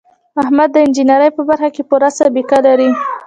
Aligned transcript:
احمد 0.41 0.69
د 0.73 0.77
انجینرۍ 0.85 1.29
په 1.37 1.41
برخه 1.49 1.69
کې 1.75 1.81
پوره 1.89 2.09
سابقه 2.19 2.57
لري. 2.67 2.89